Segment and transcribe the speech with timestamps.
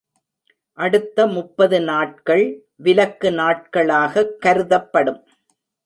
[0.73, 2.63] அடுத்த முப்பது நாட்கள்
[2.75, 5.23] விலக்கு நாட்களாகக் கருதப்படும்.